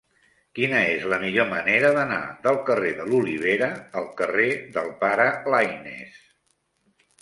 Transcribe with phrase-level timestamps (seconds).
[0.59, 3.71] Quina és la millor manera d'anar del carrer de l'Olivera
[4.03, 6.23] al carrer del Pare Laínez?